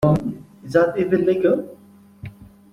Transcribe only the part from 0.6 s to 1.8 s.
Is that even legal?